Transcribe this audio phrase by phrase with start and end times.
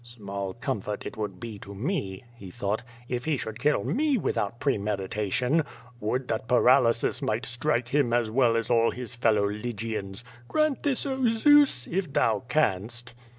[0.03, 4.59] "Small comfort it would be to me/' he thought, "if he should kill me without
[4.59, 5.63] premeditation.
[5.99, 10.23] Would that paralysis might strike him as well as all his fellow Lygians.
[10.47, 11.85] Grant this, oh Zeus!
[11.85, 13.13] if thou canst."